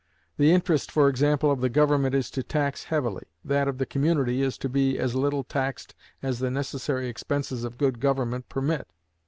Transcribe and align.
The 0.37 0.51
interest, 0.51 0.91
for 0.91 1.07
example, 1.07 1.51
of 1.51 1.61
the 1.61 1.69
government 1.69 2.15
is 2.15 2.31
to 2.31 2.41
tax 2.41 2.85
heavily; 2.85 3.25
that 3.45 3.67
of 3.67 3.77
the 3.77 3.85
community 3.85 4.41
is 4.41 4.57
to 4.57 4.67
be 4.67 4.97
as 4.97 5.13
little 5.13 5.43
taxed 5.43 5.93
as 6.23 6.39
the 6.39 6.49
necessary 6.49 7.07
expenses 7.07 7.63
of 7.63 7.77
good 7.77 7.99
government 7.99 8.49
permit. 8.49 8.87